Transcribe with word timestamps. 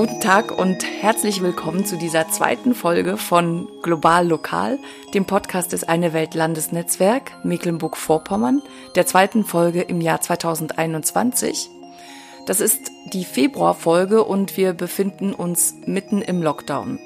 Guten 0.00 0.20
Tag 0.22 0.58
und 0.58 0.82
herzlich 0.82 1.42
willkommen 1.42 1.84
zu 1.84 1.98
dieser 1.98 2.26
zweiten 2.30 2.74
Folge 2.74 3.18
von 3.18 3.68
Global 3.82 4.26
Lokal, 4.26 4.78
dem 5.12 5.26
Podcast 5.26 5.74
des 5.74 5.84
Eine 5.84 6.14
Welt 6.14 6.32
Landesnetzwerk 6.32 7.32
Mecklenburg-Vorpommern, 7.44 8.62
der 8.94 9.04
zweiten 9.04 9.44
Folge 9.44 9.82
im 9.82 10.00
Jahr 10.00 10.22
2021. 10.22 11.68
Das 12.46 12.60
ist 12.60 12.90
die 13.12 13.26
Februarfolge 13.26 14.24
und 14.24 14.56
wir 14.56 14.72
befinden 14.72 15.34
uns 15.34 15.74
mitten 15.84 16.22
im 16.22 16.42
Lockdown. 16.42 16.98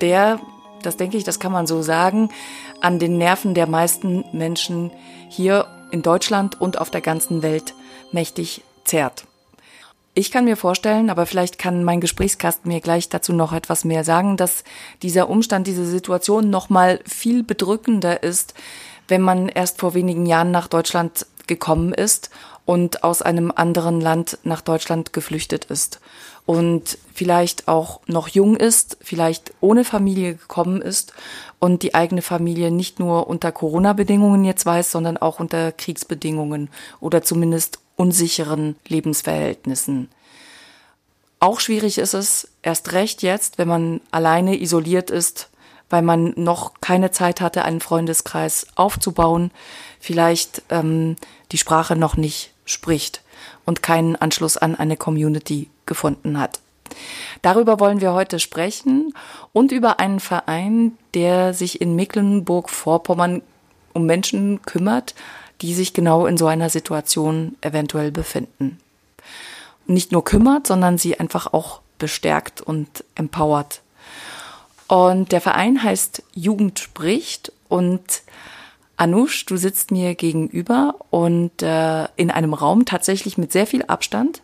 Der, 0.00 0.40
das 0.82 0.96
denke 0.96 1.18
ich, 1.18 1.24
das 1.24 1.38
kann 1.38 1.52
man 1.52 1.66
so 1.66 1.82
sagen, 1.82 2.30
an 2.80 2.98
den 2.98 3.18
Nerven 3.18 3.52
der 3.52 3.66
meisten 3.66 4.24
Menschen 4.32 4.90
hier 5.28 5.66
in 5.90 6.00
Deutschland 6.00 6.58
und 6.58 6.78
auf 6.80 6.88
der 6.88 7.02
ganzen 7.02 7.42
Welt 7.42 7.74
mächtig 8.10 8.62
zerrt. 8.84 9.26
Ich 10.14 10.30
kann 10.30 10.44
mir 10.44 10.58
vorstellen, 10.58 11.08
aber 11.08 11.24
vielleicht 11.24 11.58
kann 11.58 11.84
mein 11.84 12.02
Gesprächskast 12.02 12.66
mir 12.66 12.80
gleich 12.80 13.08
dazu 13.08 13.32
noch 13.32 13.54
etwas 13.54 13.84
mehr 13.84 14.04
sagen, 14.04 14.36
dass 14.36 14.62
dieser 15.00 15.30
Umstand, 15.30 15.66
diese 15.66 15.86
Situation 15.86 16.50
noch 16.50 16.68
mal 16.68 17.00
viel 17.06 17.42
bedrückender 17.42 18.22
ist, 18.22 18.52
wenn 19.08 19.22
man 19.22 19.48
erst 19.48 19.80
vor 19.80 19.94
wenigen 19.94 20.26
Jahren 20.26 20.50
nach 20.50 20.68
Deutschland 20.68 21.26
gekommen 21.46 21.94
ist 21.94 22.28
und 22.66 23.04
aus 23.04 23.22
einem 23.22 23.52
anderen 23.54 24.02
Land 24.02 24.38
nach 24.44 24.60
Deutschland 24.60 25.14
geflüchtet 25.14 25.64
ist 25.64 26.00
und 26.44 26.98
vielleicht 27.14 27.68
auch 27.68 28.00
noch 28.06 28.28
jung 28.28 28.56
ist, 28.56 28.98
vielleicht 29.00 29.54
ohne 29.60 29.84
Familie 29.84 30.34
gekommen 30.34 30.82
ist 30.82 31.14
und 31.58 31.82
die 31.82 31.94
eigene 31.94 32.22
Familie 32.22 32.70
nicht 32.70 33.00
nur 33.00 33.28
unter 33.28 33.50
Corona-Bedingungen 33.50 34.44
jetzt 34.44 34.66
weiß, 34.66 34.90
sondern 34.90 35.16
auch 35.16 35.40
unter 35.40 35.72
Kriegsbedingungen 35.72 36.68
oder 37.00 37.22
zumindest 37.22 37.78
unsicheren 37.96 38.76
Lebensverhältnissen. 38.86 40.08
Auch 41.40 41.60
schwierig 41.60 41.98
ist 41.98 42.14
es, 42.14 42.48
erst 42.62 42.92
recht 42.92 43.22
jetzt, 43.22 43.58
wenn 43.58 43.68
man 43.68 44.00
alleine 44.10 44.60
isoliert 44.60 45.10
ist, 45.10 45.50
weil 45.90 46.02
man 46.02 46.32
noch 46.36 46.74
keine 46.80 47.10
Zeit 47.10 47.40
hatte, 47.40 47.64
einen 47.64 47.80
Freundeskreis 47.80 48.66
aufzubauen, 48.76 49.50
vielleicht 50.00 50.62
ähm, 50.70 51.16
die 51.50 51.58
Sprache 51.58 51.96
noch 51.96 52.16
nicht 52.16 52.52
spricht 52.64 53.22
und 53.64 53.82
keinen 53.82 54.16
Anschluss 54.16 54.56
an 54.56 54.74
eine 54.74 54.96
Community 54.96 55.68
gefunden 55.84 56.38
hat. 56.38 56.60
Darüber 57.42 57.80
wollen 57.80 58.00
wir 58.00 58.12
heute 58.12 58.38
sprechen 58.38 59.14
und 59.52 59.72
über 59.72 60.00
einen 60.00 60.20
Verein, 60.20 60.96
der 61.14 61.54
sich 61.54 61.80
in 61.80 61.96
Mecklenburg-Vorpommern 61.96 63.42
um 63.92 64.06
Menschen 64.06 64.62
kümmert, 64.62 65.14
die 65.62 65.74
sich 65.74 65.94
genau 65.94 66.26
in 66.26 66.36
so 66.36 66.46
einer 66.46 66.68
Situation 66.68 67.56
eventuell 67.60 68.10
befinden. 68.10 68.78
Nicht 69.86 70.12
nur 70.12 70.24
kümmert, 70.24 70.66
sondern 70.66 70.98
sie 70.98 71.18
einfach 71.18 71.52
auch 71.52 71.80
bestärkt 71.98 72.60
und 72.60 73.04
empowert. 73.14 73.80
Und 74.88 75.32
der 75.32 75.40
Verein 75.40 75.82
heißt 75.82 76.22
Jugend 76.34 76.78
spricht 76.78 77.52
und 77.68 78.22
Anush, 78.96 79.46
du 79.46 79.56
sitzt 79.56 79.90
mir 79.90 80.14
gegenüber 80.14 80.96
und 81.10 81.62
äh, 81.62 82.04
in 82.16 82.30
einem 82.30 82.54
Raum 82.54 82.84
tatsächlich 82.84 83.38
mit 83.38 83.52
sehr 83.52 83.66
viel 83.66 83.84
Abstand 83.84 84.42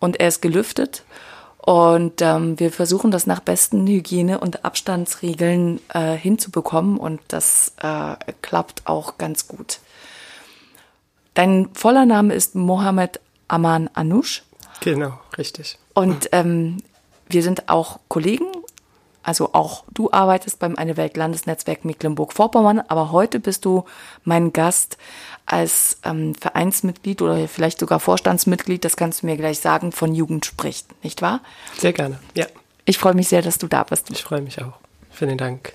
und 0.00 0.18
er 0.18 0.28
ist 0.28 0.42
gelüftet 0.42 1.04
und 1.58 2.20
ähm, 2.22 2.58
wir 2.58 2.72
versuchen 2.72 3.12
das 3.12 3.26
nach 3.26 3.38
besten 3.38 3.86
Hygiene- 3.86 4.40
und 4.40 4.64
Abstandsregeln 4.64 5.78
äh, 5.94 6.14
hinzubekommen 6.16 6.98
und 6.98 7.20
das 7.28 7.72
äh, 7.80 8.16
klappt 8.42 8.86
auch 8.86 9.16
ganz 9.16 9.46
gut. 9.46 9.78
Dein 11.34 11.68
voller 11.74 12.06
Name 12.06 12.34
ist 12.34 12.54
Mohammed 12.54 13.20
Aman 13.48 13.88
Anush. 13.94 14.42
Genau, 14.80 15.18
richtig. 15.38 15.78
Und 15.94 16.28
ähm, 16.32 16.78
wir 17.28 17.42
sind 17.42 17.68
auch 17.68 18.00
Kollegen. 18.08 18.46
Also 19.22 19.50
auch 19.52 19.84
du 19.92 20.10
arbeitest 20.10 20.58
beim 20.58 20.74
Eine 20.74 20.96
Welt 20.96 21.16
Landesnetzwerk 21.16 21.84
Mecklenburg-Vorpommern, 21.84 22.80
aber 22.88 23.12
heute 23.12 23.38
bist 23.38 23.64
du 23.64 23.84
mein 24.24 24.52
Gast 24.52 24.98
als 25.46 25.98
ähm, 26.04 26.34
Vereinsmitglied 26.34 27.22
oder 27.22 27.46
vielleicht 27.46 27.78
sogar 27.78 28.00
Vorstandsmitglied, 28.00 28.84
das 28.84 28.96
kannst 28.96 29.22
du 29.22 29.26
mir 29.26 29.36
gleich 29.36 29.60
sagen, 29.60 29.92
von 29.92 30.12
Jugend 30.12 30.44
spricht, 30.44 31.04
nicht 31.04 31.22
wahr? 31.22 31.40
Sehr 31.78 31.92
gerne, 31.92 32.18
ja. 32.34 32.46
Ich 32.84 32.98
freue 32.98 33.14
mich 33.14 33.28
sehr, 33.28 33.42
dass 33.42 33.58
du 33.58 33.68
da 33.68 33.84
bist. 33.84 34.10
Ich 34.10 34.24
freue 34.24 34.42
mich 34.42 34.60
auch. 34.60 34.72
Vielen 35.12 35.38
Dank. 35.38 35.74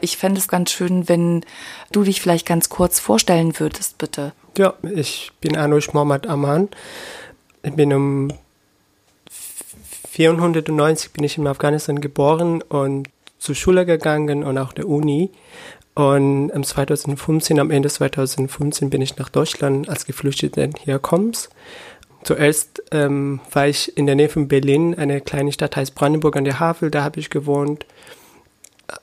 Ich 0.00 0.16
fände 0.16 0.38
es 0.40 0.48
ganz 0.48 0.70
schön, 0.70 1.08
wenn 1.08 1.44
du 1.92 2.04
dich 2.04 2.20
vielleicht 2.20 2.46
ganz 2.46 2.68
kurz 2.68 3.00
vorstellen 3.00 3.58
würdest, 3.58 3.98
bitte. 3.98 4.32
Ja, 4.56 4.74
ich 4.94 5.32
bin 5.40 5.56
Anush 5.56 5.92
Mohammed 5.92 6.26
Aman. 6.26 6.68
Ich 7.62 7.72
bin 7.72 7.92
um 7.92 8.32
490 10.18 11.12
bin 11.12 11.22
ich 11.22 11.38
in 11.38 11.46
Afghanistan 11.46 12.00
geboren 12.00 12.62
und 12.62 13.08
zur 13.38 13.54
Schule 13.54 13.86
gegangen 13.86 14.42
und 14.42 14.58
auch 14.58 14.72
der 14.72 14.88
Uni. 14.88 15.30
Und 15.94 16.50
im 16.50 16.64
2015, 16.64 17.58
am 17.60 17.70
Ende 17.70 17.88
2015 17.88 18.90
bin 18.90 19.02
ich 19.02 19.16
nach 19.16 19.28
Deutschland 19.28 19.88
als 19.88 20.06
Geflüchteter 20.06 20.70
herkommst. 20.84 21.50
Zuerst 22.24 22.82
ähm, 22.90 23.40
war 23.52 23.68
ich 23.68 23.96
in 23.96 24.06
der 24.06 24.14
Nähe 24.16 24.28
von 24.28 24.48
Berlin, 24.48 24.96
eine 24.96 25.20
kleine 25.20 25.52
Stadt 25.52 25.76
heißt 25.76 25.94
Brandenburg 25.94 26.36
an 26.36 26.44
der 26.44 26.58
Havel, 26.58 26.90
da 26.90 27.04
habe 27.04 27.20
ich 27.20 27.30
gewohnt 27.30 27.86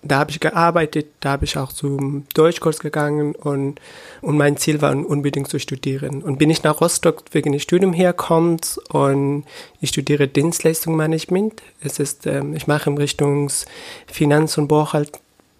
da 0.01 0.17
habe 0.19 0.31
ich 0.31 0.39
gearbeitet, 0.39 1.07
da 1.19 1.31
habe 1.31 1.45
ich 1.45 1.57
auch 1.57 1.71
zum 1.71 2.25
Deutschkurs 2.33 2.79
gegangen 2.79 3.35
und, 3.35 3.79
und 4.21 4.37
mein 4.37 4.57
Ziel 4.57 4.81
war 4.81 4.95
unbedingt 4.95 5.47
zu 5.47 5.59
studieren. 5.59 6.23
Und 6.23 6.39
bin 6.39 6.49
ich 6.49 6.63
nach 6.63 6.81
Rostock 6.81 7.23
wegen 7.31 7.51
des 7.51 7.61
Studiums 7.61 7.95
herkommt 7.95 8.79
und 8.89 9.45
ich 9.81 9.89
studiere 9.89 10.27
Dienstleistungsmanagement. 10.27 11.61
Es 11.81 11.99
ist, 11.99 12.25
ähm, 12.25 12.55
ich 12.55 12.67
mache 12.67 12.89
in 12.89 12.97
Richtung 12.97 13.51
Finanz- 14.07 14.57
und 14.57 14.67
Buchhalt 14.67 15.11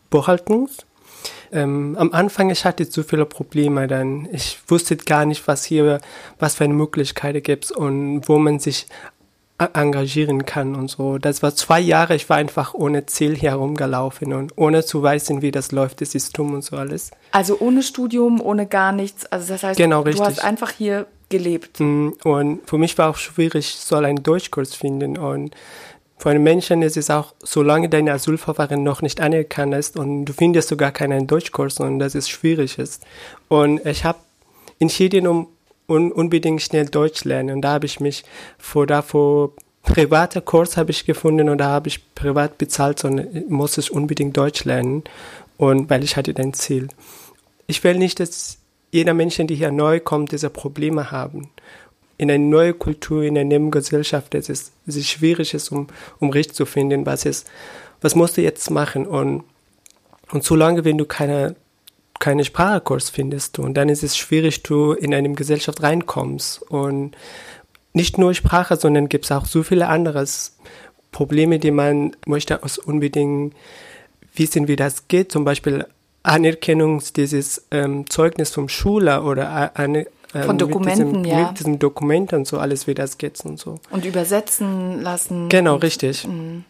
Buchhaltung. 0.10 0.70
Ähm, 1.52 1.96
am 2.00 2.12
Anfang 2.12 2.50
ich 2.50 2.66
hatte 2.66 2.90
zu 2.90 3.04
viele 3.04 3.26
Probleme, 3.26 3.88
dann 3.88 4.28
ich 4.32 4.60
wusste 4.68 4.98
gar 4.98 5.26
nicht, 5.26 5.48
was 5.48 5.64
hier, 5.64 6.00
was 6.40 6.56
für 6.56 6.64
eine 6.64 6.74
Möglichkeit 6.74 7.44
gibt 7.44 7.72
und 7.72 8.28
wo 8.28 8.40
man 8.40 8.60
sich 8.60 8.88
engagieren 9.58 10.46
kann 10.46 10.76
und 10.76 10.90
so. 10.90 11.18
Das 11.18 11.42
war 11.42 11.56
zwei 11.56 11.80
Jahre, 11.80 12.16
ich 12.16 12.30
war 12.30 12.38
einfach 12.38 12.74
ohne 12.74 13.06
Ziel 13.06 13.38
herumgelaufen 13.38 14.34
und 14.34 14.54
ohne 14.58 14.84
zu 14.84 15.04
wissen, 15.04 15.42
wie 15.42 15.52
das 15.52 15.72
läuft, 15.72 16.02
das 16.02 16.12
System 16.12 16.54
und 16.54 16.64
so 16.64 16.76
alles. 16.76 17.12
Also 17.32 17.58
ohne 17.60 17.82
Studium, 17.82 18.42
ohne 18.42 18.66
gar 18.66 18.92
nichts. 18.92 19.26
Also 19.28 19.54
das 19.54 19.64
heißt, 19.64 19.78
genau, 19.78 20.04
du 20.04 20.10
richtig. 20.10 20.26
hast 20.26 20.44
einfach 20.44 20.72
hier 20.72 21.08
gelebt. 21.30 21.80
Mm, 21.80 22.10
und 22.24 22.68
für 22.70 22.78
mich 22.78 22.98
war 22.98 23.10
auch 23.10 23.18
schwierig, 23.18 23.76
soll 23.76 24.04
einen 24.04 24.24
Deutschkurs 24.24 24.76
finden 24.76 25.18
und 25.18 25.56
für 26.18 26.30
einen 26.30 26.44
Menschen 26.44 26.82
ist 26.82 26.98
es 26.98 27.10
auch, 27.10 27.34
solange 27.44 27.90
deine 27.90 28.14
Asylverfahren 28.14 28.84
noch 28.84 29.02
nicht 29.02 29.22
anerkannt 29.22 29.74
ist 29.74 29.98
und 29.98 30.26
du 30.26 30.34
findest 30.34 30.70
sogar 30.70 30.92
keinen 30.92 31.28
Deutschkurs 31.28 31.80
und 31.80 32.00
das 32.00 32.16
ist 32.16 32.30
schwierig 32.30 32.78
ist. 32.78 33.04
Und 33.48 33.86
ich 33.86 34.04
habe 34.04 34.20
entschieden, 34.80 35.28
um 35.28 35.48
un 35.88 36.12
unbedingt 36.12 36.62
schnell 36.62 36.86
Deutsch 36.86 37.24
lernen. 37.24 37.56
Und 37.56 37.62
da 37.62 37.74
habe 37.74 37.86
ich 37.86 38.00
mich 38.00 38.24
vor 38.58 38.88
davor 38.88 39.52
private 39.86 40.42
Kurs 40.42 40.78
habe 40.78 40.92
ich 40.92 41.06
gefunden 41.06 41.48
und 41.48 41.60
da 41.60 41.70
habe 41.70 41.88
ich 41.88 42.14
privat 42.16 42.58
bezahlt 42.58 43.06
und 43.06 43.50
muss 43.50 43.78
ich 43.78 43.92
unbedingt 43.92 44.36
Deutsch 44.36 44.66
lernen 44.66 45.04
und 45.58 45.90
weil 45.90 46.04
ich 46.04 46.18
hatte 46.18 46.34
ein 46.38 46.54
Ziel. 46.54 46.88
Ich 47.68 47.84
will 47.84 47.96
nicht, 47.96 48.20
dass 48.20 48.58
jeder 48.92 49.14
Mensch, 49.14 49.38
der 49.38 49.48
hier 49.48 49.72
neu 49.72 50.00
kommt, 50.00 50.32
diese 50.32 50.50
Probleme 50.50 51.12
haben. 51.12 51.50
In 52.18 52.32
eine 52.32 52.44
neue 52.44 52.74
Kultur, 52.74 53.24
in 53.24 53.38
einer 53.38 53.48
neuen 53.48 53.72
Gesellschaft, 53.72 54.36
es 54.36 54.50
ist, 54.50 54.72
es 54.88 55.08
schwierig, 55.08 55.54
ist, 55.54 55.72
um, 55.72 55.88
um 56.20 56.30
Recht 56.30 56.56
zu 56.56 56.66
finden, 56.66 57.06
was 57.06 57.26
ist, 57.26 57.48
was 58.02 58.16
musst 58.16 58.38
du 58.38 58.42
jetzt 58.42 58.70
machen 58.72 59.06
und, 59.06 59.44
und 60.32 60.44
solange, 60.44 60.84
wenn 60.86 60.98
du 60.98 61.06
keine 61.06 61.56
keine 62.26 62.44
Sprachkurs 62.44 63.12
findest 63.12 63.56
du. 63.56 63.62
Und 63.62 63.76
dann 63.76 63.88
ist 63.88 64.02
es 64.02 64.18
schwierig, 64.18 64.64
du 64.64 64.94
in 64.94 65.14
eine 65.14 65.32
Gesellschaft 65.34 65.84
reinkommst. 65.84 66.60
Und 66.64 67.12
nicht 67.94 68.18
nur 68.18 68.34
Sprache, 68.34 68.78
sondern 68.78 69.10
gibt 69.10 69.26
es 69.26 69.32
auch 69.32 69.46
so 69.46 69.62
viele 69.62 69.90
andere 69.90 70.26
Probleme, 71.12 71.60
die 71.60 71.70
man 71.70 72.16
möchte 72.26 72.64
aus 72.64 72.80
unbedingt 72.80 73.54
wissen, 74.34 74.68
wie 74.68 74.76
das 74.76 75.08
geht. 75.08 75.32
Zum 75.32 75.46
Beispiel 75.46 75.86
Anerkennung 76.24 77.04
dieses 77.16 77.68
ähm, 77.70 78.10
Zeugnis 78.10 78.50
vom 78.50 78.70
Schüler 78.70 79.24
oder 79.24 79.78
eine, 79.78 80.08
ähm, 80.34 80.44
von 80.46 80.58
Dokumenten, 80.58 81.12
mit 81.12 81.26
diesem, 81.26 81.40
ja. 81.40 81.48
Mit 81.50 81.60
diesem 81.60 81.78
Dokument 81.78 82.34
und 82.34 82.48
so 82.48 82.58
alles, 82.58 82.88
wie 82.88 82.96
das 82.96 83.20
geht 83.20 83.40
und 83.46 83.60
so. 83.60 83.80
Und 83.92 84.04
übersetzen 84.04 85.00
lassen. 85.04 85.48
Genau, 85.50 85.76
richtig. 85.76 86.28
Mhm 86.28 86.66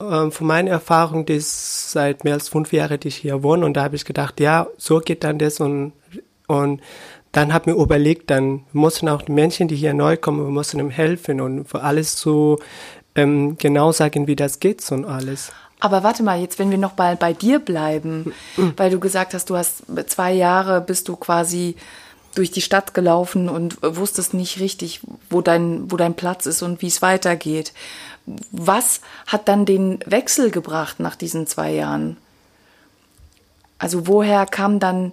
ähm, 0.00 0.32
von 0.32 0.46
meiner 0.46 0.70
Erfahrung, 0.70 1.26
die 1.26 1.34
ist 1.34 1.90
seit 1.92 2.24
mehr 2.24 2.34
als 2.34 2.48
fünf 2.48 2.72
Jahren, 2.72 3.00
die 3.00 3.08
ich 3.08 3.16
hier 3.16 3.42
wohne, 3.42 3.66
und 3.66 3.74
da 3.74 3.84
habe 3.84 3.96
ich 3.96 4.04
gedacht, 4.04 4.40
ja, 4.40 4.66
so 4.76 5.00
geht 5.00 5.24
dann 5.24 5.38
das 5.38 5.60
und, 5.60 5.92
und 6.46 6.80
dann 7.32 7.52
habe 7.52 7.70
ich 7.70 7.76
mir 7.76 7.82
überlegt, 7.82 8.30
dann 8.30 8.64
müssen 8.72 9.08
auch 9.08 9.22
die 9.22 9.32
Menschen, 9.32 9.68
die 9.68 9.76
hier 9.76 9.94
neu 9.94 10.16
kommen, 10.16 10.44
wir 10.44 10.50
müssen 10.50 10.80
ihm 10.80 10.90
helfen 10.90 11.40
und 11.40 11.66
für 11.66 11.82
alles 11.82 12.18
so 12.18 12.58
ähm, 13.14 13.56
genau 13.58 13.92
sagen, 13.92 14.26
wie 14.26 14.36
das 14.36 14.60
geht 14.60 14.90
und 14.90 15.04
alles. 15.04 15.52
Aber 15.80 16.02
warte 16.02 16.22
mal, 16.22 16.40
jetzt, 16.40 16.58
wenn 16.58 16.70
wir 16.70 16.78
noch 16.78 16.96
mal 16.96 17.16
bei 17.16 17.32
dir 17.32 17.58
bleiben, 17.58 18.34
mhm. 18.56 18.74
weil 18.76 18.90
du 18.90 19.00
gesagt 19.00 19.32
hast, 19.32 19.48
du 19.48 19.56
hast 19.56 19.84
zwei 20.08 20.32
Jahre, 20.32 20.80
bist 20.80 21.08
du 21.08 21.16
quasi 21.16 21.76
durch 22.34 22.50
die 22.50 22.60
Stadt 22.60 22.94
gelaufen 22.94 23.48
und 23.48 23.78
wusstest 23.82 24.34
nicht 24.34 24.60
richtig, 24.60 25.00
wo 25.30 25.40
dein, 25.40 25.90
wo 25.90 25.96
dein 25.96 26.14
Platz 26.14 26.46
ist 26.46 26.62
und 26.62 26.82
wie 26.82 26.86
es 26.86 27.02
weitergeht. 27.02 27.72
Was 28.52 29.00
hat 29.26 29.48
dann 29.48 29.64
den 29.64 30.00
Wechsel 30.06 30.50
gebracht 30.50 31.00
nach 31.00 31.16
diesen 31.16 31.46
zwei 31.46 31.72
Jahren? 31.72 32.16
Also 33.78 34.06
woher 34.06 34.46
kam 34.46 34.78
dann 34.78 35.12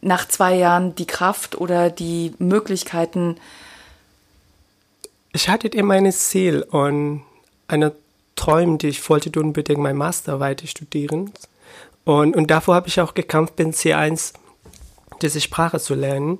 nach 0.00 0.26
zwei 0.28 0.54
Jahren 0.54 0.94
die 0.94 1.06
Kraft 1.06 1.56
oder 1.56 1.90
die 1.90 2.34
Möglichkeiten? 2.38 3.36
Ich 5.32 5.48
hatte 5.48 5.68
immer 5.68 5.94
ein 5.94 6.10
Ziel 6.12 6.62
und 6.62 7.22
eine 7.66 7.92
Träume, 8.34 8.78
die 8.78 8.88
ich 8.88 9.08
wollte 9.08 9.38
unbedingt 9.38 9.80
mein 9.80 9.96
Master 9.96 10.40
weiter 10.40 10.66
studieren. 10.66 11.32
Und, 12.04 12.34
und 12.34 12.50
davor 12.50 12.76
habe 12.76 12.88
ich 12.88 13.00
auch 13.00 13.14
gekämpft, 13.14 13.56
bin 13.56 13.72
C1 13.72 14.32
diese 15.20 15.40
Sprache 15.40 15.78
zu 15.78 15.94
lernen. 15.94 16.38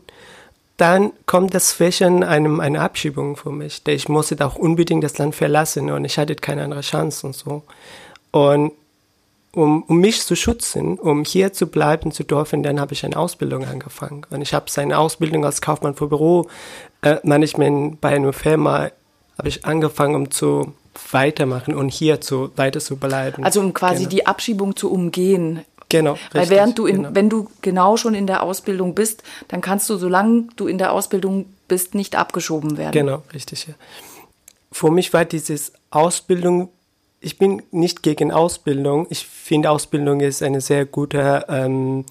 Dann 0.78 1.12
kommt 1.26 1.54
das 1.54 1.70
Zwischen 1.70 2.24
einem, 2.24 2.60
eine 2.60 2.80
Abschiebung 2.80 3.36
für 3.36 3.50
mich. 3.50 3.82
Ich 3.86 4.08
musste 4.08 4.44
auch 4.46 4.56
unbedingt 4.56 5.04
das 5.04 5.18
Land 5.18 5.34
verlassen 5.34 5.90
und 5.90 6.04
ich 6.04 6.18
hatte 6.18 6.34
keine 6.36 6.62
andere 6.62 6.80
Chance 6.80 7.26
und 7.26 7.34
so. 7.34 7.64
Und 8.30 8.72
um, 9.52 9.82
um 9.82 9.98
mich 9.98 10.22
zu 10.22 10.36
schützen, 10.36 10.98
um 10.98 11.24
hier 11.24 11.52
zu 11.52 11.66
bleiben 11.66 12.12
zu 12.12 12.22
dürfen, 12.22 12.62
dann 12.62 12.80
habe 12.80 12.92
ich 12.92 13.04
eine 13.04 13.16
Ausbildung 13.16 13.64
angefangen. 13.64 14.24
Und 14.30 14.40
ich 14.40 14.54
habe 14.54 14.70
seine 14.70 14.98
Ausbildung 14.98 15.44
als 15.44 15.60
Kaufmann 15.60 15.96
für 15.96 16.06
Büromanagement 16.06 17.94
äh, 17.94 17.96
bei 18.00 18.08
einer 18.10 18.32
Firma 18.32 18.90
habe 19.36 19.48
ich 19.48 19.64
angefangen, 19.64 20.14
um 20.14 20.30
zu 20.30 20.74
weitermachen 21.12 21.74
und 21.74 21.90
hier 21.90 22.20
zu 22.20 22.50
weiter 22.56 22.80
zu 22.80 22.96
bleiben. 22.96 23.44
Also 23.44 23.60
um 23.60 23.72
quasi 23.72 24.00
genau. 24.00 24.10
die 24.10 24.26
Abschiebung 24.26 24.76
zu 24.76 24.90
umgehen. 24.92 25.64
Genau. 25.88 26.12
Richtig, 26.12 26.34
Weil 26.34 26.50
während 26.50 26.78
du 26.78 26.86
in, 26.86 26.96
genau. 26.96 27.08
wenn 27.14 27.30
du 27.30 27.48
genau 27.62 27.96
schon 27.96 28.14
in 28.14 28.26
der 28.26 28.42
Ausbildung 28.42 28.94
bist, 28.94 29.22
dann 29.48 29.60
kannst 29.60 29.88
du, 29.88 29.96
solange 29.96 30.48
du 30.56 30.66
in 30.66 30.78
der 30.78 30.92
Ausbildung 30.92 31.46
bist, 31.66 31.94
nicht 31.94 32.16
abgeschoben 32.16 32.76
werden. 32.76 32.92
Genau, 32.92 33.22
richtig. 33.32 33.68
Ja. 33.68 33.74
Für 34.70 34.90
mich 34.90 35.12
war 35.12 35.24
dieses 35.24 35.72
Ausbildung 35.90 36.68
ich 37.20 37.38
bin 37.38 37.62
nicht 37.70 38.02
gegen 38.02 38.32
Ausbildung. 38.32 39.06
Ich 39.10 39.26
finde, 39.26 39.70
Ausbildung 39.70 40.20
ist 40.20 40.42
eine 40.42 40.60
sehr 40.60 40.86
gute 40.86 41.44
ähm, 41.48 42.04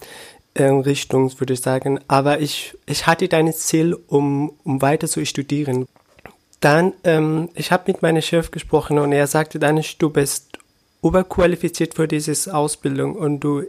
äh, 0.54 0.66
Richtung, 0.66 1.32
würde 1.40 1.54
ich 1.54 1.62
sagen. 1.62 2.00
Aber 2.08 2.42
ich, 2.42 2.76
ich 2.86 3.08
hatte 3.08 3.30
ein 3.32 3.52
Ziel, 3.54 3.98
um, 4.08 4.52
um 4.64 4.82
weiter 4.82 5.08
zu 5.08 5.26
studieren. 5.26 5.88
Dann, 6.60 6.94
ähm, 7.04 7.50
ich 7.54 7.72
habe 7.72 7.84
mit 7.88 8.02
meinem 8.02 8.22
Chef 8.22 8.52
gesprochen 8.52 8.98
und 9.00 9.12
er 9.12 9.28
sagte 9.28 9.60
dann, 9.60 9.82
du 10.00 10.10
bist 10.10 10.57
überqualifiziert 11.04 11.94
für 11.96 12.08
diese 12.08 12.54
Ausbildung 12.54 13.16
und 13.16 13.40
du 13.40 13.64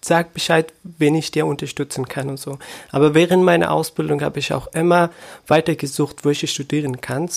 sag 0.00 0.34
Bescheid, 0.34 0.72
wen 0.82 1.14
ich 1.14 1.30
dir 1.30 1.46
unterstützen 1.46 2.06
kann 2.06 2.28
und 2.28 2.38
so. 2.38 2.58
Aber 2.90 3.14
während 3.14 3.42
meiner 3.42 3.72
Ausbildung 3.72 4.20
habe 4.20 4.38
ich 4.38 4.52
auch 4.52 4.66
immer 4.74 5.10
weiter 5.46 5.74
gesucht, 5.76 6.24
wo 6.24 6.30
ich 6.30 6.50
studieren 6.50 7.00
kann. 7.00 7.30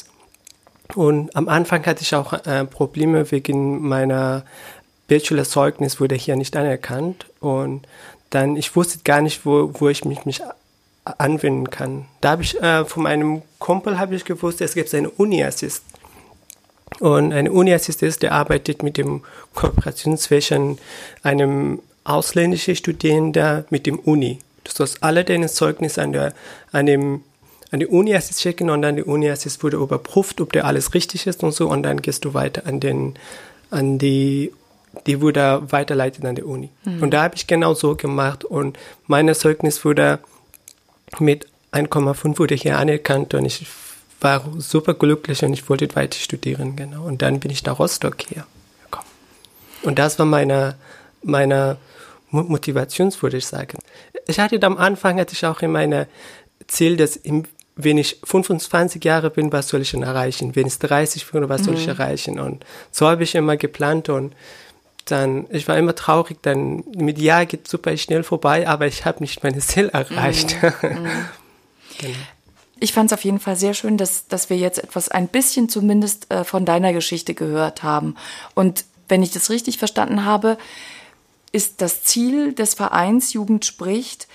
Und 0.95 1.35
am 1.35 1.47
Anfang 1.47 1.85
hatte 1.85 2.01
ich 2.01 2.13
auch 2.13 2.33
äh, 2.45 2.65
Probleme 2.65 3.31
wegen 3.31 3.87
meiner 3.87 4.43
Bachelorzeugnis 5.07 5.99
wurde 5.99 6.15
hier 6.15 6.35
nicht 6.35 6.55
anerkannt 6.55 7.27
und 7.39 7.87
dann 8.29 8.57
ich 8.57 8.75
wusste 8.75 8.99
gar 9.03 9.21
nicht, 9.21 9.45
wo, 9.45 9.71
wo 9.79 9.87
ich 9.87 10.03
mich, 10.03 10.25
mich 10.25 10.41
anwenden 11.05 11.69
kann. 11.69 12.05
Da 12.19 12.31
habe 12.31 12.43
ich 12.43 12.61
äh, 12.61 12.83
von 12.83 13.03
meinem 13.03 13.41
Kumpel 13.59 13.97
habe 13.97 14.15
ich 14.15 14.25
gewusst, 14.25 14.59
es 14.59 14.73
gibt 14.73 14.93
eine 14.93 15.09
Uni-Assist. 15.09 15.83
Und 16.99 17.33
eine 17.33 17.51
Uni-Assist 17.51 18.01
ist, 18.03 18.23
der 18.23 18.31
arbeitet 18.31 18.81
mit 18.81 18.97
dem 18.97 19.23
Kooperation 19.53 20.17
zwischen 20.17 20.77
einem 21.23 21.79
ausländischen 22.03 22.75
Studierenden 22.75 23.65
mit 23.69 23.85
dem 23.85 23.99
Uni. 23.99 24.39
Du 24.63 24.71
sollst 24.71 25.03
alle 25.03 25.23
deine 25.23 25.47
Zeugnisse 25.47 26.01
an, 26.01 26.13
der, 26.13 26.33
an 26.71 26.85
dem 26.85 27.21
an 27.71 27.79
die 27.79 27.87
Uni-Assist 27.87 28.41
schicken 28.41 28.69
und 28.69 28.81
dann 28.81 28.95
die 28.95 29.03
Uni-Assist 29.03 29.61
wurde 29.63 29.77
überprüft, 29.77 30.39
ob 30.39 30.53
der 30.53 30.65
alles 30.65 30.93
richtig 30.93 31.27
ist 31.27 31.43
und 31.43 31.51
so 31.51 31.69
und 31.69 31.83
dann 31.83 32.01
gehst 32.01 32.23
du 32.25 32.33
weiter 32.33 32.65
an 32.65 32.79
den 32.79 33.15
an 33.69 33.97
die 33.97 34.53
die 35.05 35.21
wurde 35.21 35.61
weiterleitet 35.69 36.25
an 36.25 36.35
die 36.35 36.43
Uni. 36.43 36.69
Mhm. 36.85 37.03
Und 37.03 37.11
da 37.11 37.23
habe 37.23 37.35
ich 37.35 37.45
genau 37.45 37.73
so 37.73 37.95
gemacht 37.95 38.43
und 38.45 38.79
mein 39.05 39.33
Zeugnis 39.35 39.83
wurde 39.85 40.19
mit 41.19 41.47
1,5 41.71 42.39
wurde 42.39 42.55
hier 42.55 42.77
anerkannt 42.77 43.33
und 43.33 43.45
ich 43.45 43.67
war 44.19 44.43
super 44.57 44.93
glücklich 44.93 45.43
und 45.43 45.53
ich 45.53 45.67
wollte 45.69 45.93
weiter 45.95 46.17
studieren, 46.17 46.75
genau. 46.75 47.03
Und 47.03 47.21
dann 47.21 47.39
bin 47.39 47.51
ich 47.51 47.63
nach 47.63 47.79
Rostock 47.79 48.17
hier 48.21 48.45
gekommen. 48.83 49.07
Und 49.83 49.99
das 49.99 50.17
war 50.17 50.25
meine, 50.25 50.75
meine 51.23 51.77
Motivation, 52.31 53.13
würde 53.21 53.37
ich 53.37 53.45
sagen. 53.45 53.79
Ich 54.27 54.39
hatte 54.39 54.61
am 54.63 54.77
Anfang, 54.77 55.19
hatte 55.19 55.33
ich 55.33 55.45
auch 55.45 55.61
in 55.61 55.71
meinem 55.71 56.05
Ziel, 56.67 56.97
dass 56.97 57.15
im, 57.15 57.43
wenn 57.75 57.97
ich 57.97 58.19
25 58.23 59.03
Jahre 59.03 59.29
bin, 59.29 59.51
was 59.51 59.69
soll 59.69 59.81
ich 59.81 59.91
denn 59.91 60.03
erreichen? 60.03 60.55
Wenn 60.55 60.67
ich 60.67 60.79
30 60.79 61.27
bin, 61.27 61.47
was 61.47 61.63
soll 61.63 61.75
ich 61.75 61.85
mhm. 61.85 61.93
erreichen? 61.93 62.39
Und 62.39 62.65
so 62.91 63.07
habe 63.07 63.23
ich 63.23 63.35
immer 63.35 63.55
geplant 63.55 64.09
und 64.09 64.33
dann, 65.05 65.45
ich 65.51 65.67
war 65.67 65.77
immer 65.77 65.95
traurig, 65.95 66.37
dann 66.41 66.83
mit 66.95 67.17
Jahr 67.17 67.45
geht 67.45 67.67
super 67.67 67.95
schnell 67.95 68.23
vorbei, 68.23 68.67
aber 68.67 68.87
ich 68.87 69.05
habe 69.05 69.21
nicht 69.21 69.41
meine 69.43 69.59
Ziel 69.59 69.87
erreicht. 69.89 70.57
Mm, 70.61 70.65
mm. 70.87 71.29
genau. 71.99 72.17
Ich 72.79 72.93
fand 72.93 73.11
es 73.11 73.17
auf 73.17 73.23
jeden 73.23 73.39
Fall 73.39 73.55
sehr 73.55 73.73
schön, 73.73 73.97
dass, 73.97 74.27
dass 74.27 74.49
wir 74.49 74.57
jetzt 74.57 74.79
etwas, 74.79 75.09
ein 75.09 75.27
bisschen 75.27 75.69
zumindest 75.69 76.31
äh, 76.31 76.43
von 76.43 76.65
deiner 76.65 76.93
Geschichte 76.93 77.33
gehört 77.33 77.83
haben. 77.83 78.15
Und 78.55 78.85
wenn 79.07 79.23
ich 79.23 79.31
das 79.31 79.49
richtig 79.49 79.77
verstanden 79.77 80.25
habe, 80.25 80.57
ist 81.51 81.81
das 81.81 82.03
Ziel 82.03 82.53
des 82.53 82.73
Vereins 82.73 83.33
Jugend 83.33 83.65
spricht, 83.65 84.27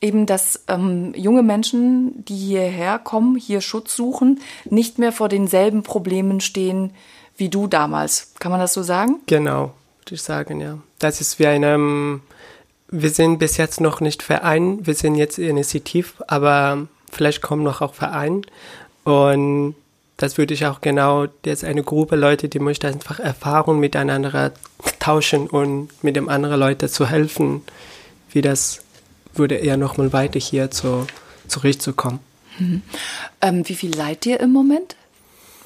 eben, 0.00 0.26
dass 0.26 0.64
ähm, 0.68 1.12
junge 1.14 1.42
Menschen, 1.42 2.24
die 2.24 2.36
hierher 2.36 2.98
kommen, 2.98 3.36
hier 3.36 3.60
Schutz 3.60 3.94
suchen, 3.94 4.40
nicht 4.64 4.98
mehr 4.98 5.12
vor 5.12 5.28
denselben 5.28 5.82
Problemen 5.82 6.40
stehen 6.40 6.92
wie 7.36 7.48
du 7.48 7.66
damals. 7.66 8.32
Kann 8.38 8.50
man 8.50 8.60
das 8.60 8.72
so 8.72 8.82
sagen? 8.82 9.20
Genau 9.26 9.72
würde 10.04 10.16
ich 10.16 10.22
sagen, 10.22 10.60
ja. 10.60 10.78
Das 10.98 11.20
ist 11.20 11.38
wie 11.38 11.46
einem, 11.46 12.20
wir 12.88 13.10
sind 13.10 13.38
bis 13.38 13.56
jetzt 13.56 13.80
noch 13.80 14.00
nicht 14.00 14.22
Verein, 14.22 14.86
wir 14.86 14.94
sind 14.94 15.14
jetzt 15.14 15.38
initiativ, 15.38 16.22
aber 16.28 16.86
vielleicht 17.14 17.42
kommen 17.42 17.62
noch 17.62 17.80
auch 17.80 17.94
Verein. 17.94 18.42
Und 19.04 19.74
das 20.16 20.38
würde 20.38 20.54
ich 20.54 20.66
auch 20.66 20.80
genau, 20.80 21.26
jetzt 21.44 21.64
eine 21.64 21.82
Gruppe 21.82 22.16
Leute, 22.16 22.48
die 22.48 22.58
möchte 22.58 22.88
einfach 22.88 23.18
Erfahrung 23.18 23.80
miteinander 23.80 24.52
tauschen 25.00 25.46
und 25.46 25.90
mit 26.02 26.16
dem 26.16 26.28
anderen 26.28 26.60
Leute 26.60 26.88
zu 26.88 27.06
helfen, 27.06 27.62
wie 28.30 28.42
das 28.42 28.82
würde 29.34 29.56
eher 29.56 29.76
nochmal 29.76 30.12
weiter 30.12 30.38
hier 30.38 30.70
zu, 30.70 31.06
zurückzukommen. 31.48 32.20
Mhm. 32.58 32.82
Ähm, 33.40 33.68
wie 33.68 33.74
viel 33.74 33.94
seid 33.94 34.24
ihr 34.26 34.40
im 34.40 34.52
Moment 34.52 34.96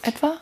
etwa? 0.03 0.39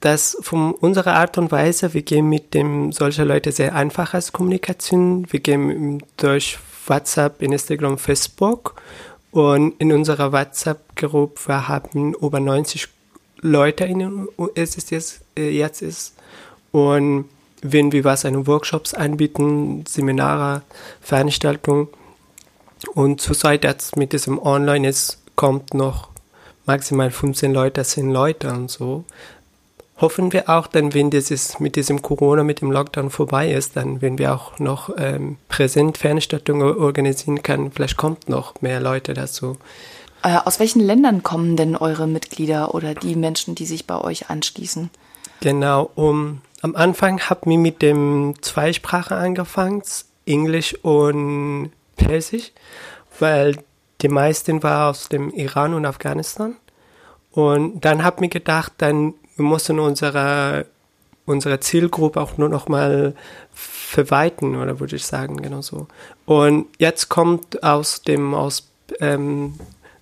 dass 0.00 0.36
von 0.40 0.72
unserer 0.72 1.14
Art 1.14 1.38
und 1.38 1.50
Weise, 1.50 1.94
wir 1.94 2.02
gehen 2.02 2.28
mit 2.28 2.54
dem 2.54 2.92
solcher 2.92 3.24
Leute 3.24 3.50
sehr 3.50 3.74
einfach 3.74 4.14
als 4.14 4.30
Kommunikation. 4.30 5.26
Wir 5.32 5.40
gehen 5.40 6.02
durch 6.16 6.58
WhatsApp, 6.86 7.42
Instagram, 7.42 7.98
Facebook 7.98 8.80
und 9.36 9.74
in 9.78 9.92
unserer 9.92 10.32
WhatsApp-Gruppe 10.32 11.68
haben 11.68 12.14
über 12.14 12.40
90 12.40 12.88
Leute 13.42 13.84
in 13.84 14.28
es 14.54 14.78
ist 14.78 14.90
jetzt, 14.90 15.20
äh, 15.36 15.50
jetzt 15.50 15.82
ist. 15.82 16.14
Und 16.72 17.26
wenn 17.60 17.92
wir 17.92 18.02
was 18.04 18.24
einen 18.24 18.46
Workshops 18.46 18.94
anbieten, 18.94 19.84
Seminare, 19.86 20.62
Veranstaltungen. 21.02 21.88
Und 22.94 23.20
zurzeit 23.20 23.64
jetzt 23.64 23.96
mit 23.96 24.14
diesem 24.14 24.38
Online 24.38 24.88
ist 24.88 25.18
kommt 25.34 25.74
noch 25.74 26.08
maximal 26.64 27.10
15 27.10 27.52
Leute, 27.52 27.84
10 27.84 28.08
Leute 28.08 28.50
und 28.50 28.70
so 28.70 29.04
hoffen 29.98 30.32
wir 30.32 30.48
auch, 30.48 30.66
dann 30.66 30.94
wenn 30.94 31.10
dieses 31.10 31.58
mit 31.58 31.76
diesem 31.76 32.02
Corona, 32.02 32.42
mit 32.42 32.60
dem 32.60 32.70
Lockdown 32.70 33.10
vorbei 33.10 33.50
ist, 33.50 33.76
dann 33.76 34.02
wenn 34.02 34.18
wir 34.18 34.34
auch 34.34 34.58
noch 34.58 34.90
ähm, 34.98 35.38
präsent 35.48 35.98
Veranstaltungen 35.98 36.76
organisieren 36.76 37.42
können, 37.42 37.72
vielleicht 37.72 37.96
kommt 37.96 38.28
noch 38.28 38.60
mehr 38.60 38.80
Leute 38.80 39.14
dazu. 39.14 39.56
Äh, 40.22 40.38
aus 40.44 40.60
welchen 40.60 40.80
Ländern 40.80 41.22
kommen 41.22 41.56
denn 41.56 41.76
eure 41.76 42.06
Mitglieder 42.06 42.74
oder 42.74 42.94
die 42.94 43.16
Menschen, 43.16 43.54
die 43.54 43.66
sich 43.66 43.86
bei 43.86 43.98
euch 44.00 44.28
anschließen? 44.28 44.90
Genau, 45.40 45.90
um, 45.94 46.40
am 46.62 46.76
Anfang 46.76 47.20
haben 47.20 47.50
wir 47.50 47.58
mit 47.58 47.82
dem 47.82 48.34
Zweisprache 48.40 49.14
angefangen, 49.14 49.82
Englisch 50.26 50.74
und 50.82 51.70
Persisch, 51.96 52.52
weil 53.18 53.58
die 54.02 54.08
meisten 54.08 54.62
waren 54.62 54.90
aus 54.90 55.08
dem 55.08 55.30
Iran 55.30 55.74
und 55.74 55.86
Afghanistan. 55.86 56.56
Und 57.30 57.84
dann 57.84 58.02
habe 58.02 58.24
ich 58.24 58.30
gedacht, 58.30 58.72
dann 58.78 59.14
wir 59.36 59.44
mussten 59.44 59.78
unsere, 59.78 60.66
unsere 61.26 61.60
Zielgruppe 61.60 62.20
auch 62.20 62.38
nur 62.38 62.48
noch 62.48 62.68
mal 62.68 63.14
verweiten, 63.52 64.56
oder 64.56 64.80
würde 64.80 64.96
ich 64.96 65.04
sagen, 65.06 65.36
genau 65.36 65.62
so. 65.62 65.86
Und 66.24 66.66
jetzt 66.78 67.08
kommt 67.08 67.62
aus 67.62 68.02
dem, 68.02 68.34
aus 68.34 68.68
ähm, 69.00 69.54